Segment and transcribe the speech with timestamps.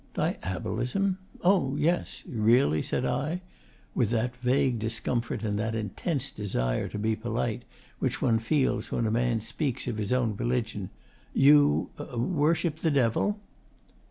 [0.15, 1.19] 'Diabolism?
[1.43, 2.23] Oh yes?
[2.25, 3.41] Really?' said I,
[3.93, 7.65] with that vague discomfort and that intense desire to be polite
[7.99, 10.89] which one feels when a man speaks of his own religion.
[11.35, 13.39] 'You worship the Devil?